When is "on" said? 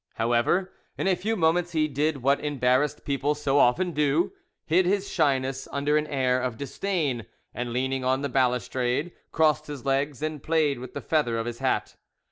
8.03-8.23